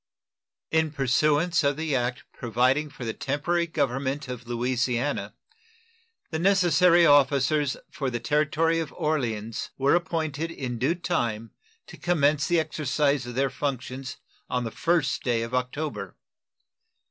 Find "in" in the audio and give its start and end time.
0.71-0.89, 10.49-10.79